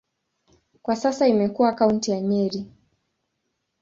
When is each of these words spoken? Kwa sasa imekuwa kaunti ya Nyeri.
Kwa 0.81 0.95
sasa 0.95 1.27
imekuwa 1.27 1.73
kaunti 1.75 2.11
ya 2.11 2.21
Nyeri. 2.21 2.67